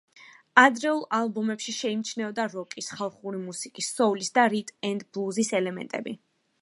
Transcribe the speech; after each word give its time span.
ადრეულ 0.61 1.01
ალბომებში 1.17 1.75
შეიმჩნეოდა 1.79 2.45
როკის, 2.53 2.87
ხალხური 3.01 3.43
მუსიკის, 3.45 3.93
სოულის 3.99 4.33
და 4.39 4.47
რიტმ-ენდ-ბლუზის 4.55 5.53
ელემენტები. 5.63 6.17